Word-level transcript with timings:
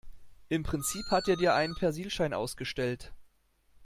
Im 0.49 0.63
Prinzip 0.63 1.05
hat 1.11 1.27
er 1.27 1.35
dir 1.35 1.53
einen 1.53 1.75
Persilschein 1.75 2.33
ausgestellt. 2.33 3.13